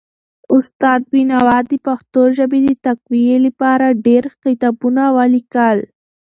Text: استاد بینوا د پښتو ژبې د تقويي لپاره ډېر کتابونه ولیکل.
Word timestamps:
استاد 0.55 1.01
بینوا 1.11 1.57
د 1.71 1.73
پښتو 1.87 2.21
ژبې 2.37 2.59
د 2.67 2.69
تقويي 2.85 3.37
لپاره 3.45 3.97
ډېر 4.07 4.23
کتابونه 4.43 5.03
ولیکل. 5.17 5.79